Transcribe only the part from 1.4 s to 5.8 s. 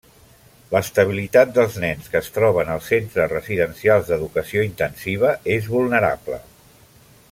dels nens que es troben als centres residencials d’educació intensiva és